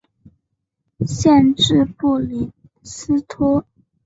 [1.05, 2.51] 县治布里
[2.81, 3.63] 斯托。